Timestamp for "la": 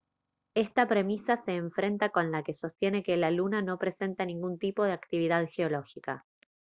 2.31-2.41, 3.17-3.29